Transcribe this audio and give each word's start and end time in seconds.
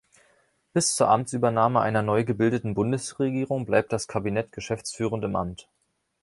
Bis 0.73 0.95
zur 0.95 1.09
Amtsübernahme 1.09 1.79
einer 1.79 2.01
neu 2.01 2.23
gebildeten 2.23 2.73
Bundesregierung 2.73 3.67
bleibt 3.67 3.93
das 3.93 4.07
Kabinett 4.07 4.51
geschäftsführend 4.51 5.23
im 5.25 5.35
Amt. 5.35 5.69